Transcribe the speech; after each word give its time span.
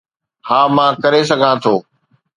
ها، 0.47 0.59
مان 0.75 0.91
ڪري 1.03 1.21
سگهان 1.29 1.57
ٿو. 1.63 1.75